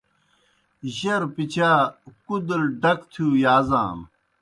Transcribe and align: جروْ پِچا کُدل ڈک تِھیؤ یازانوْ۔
جروْ 0.95 1.27
پِچا 1.35 1.71
کُدل 2.25 2.63
ڈک 2.81 2.99
تِھیؤ 3.11 3.29
یازانوْ۔ 3.43 4.05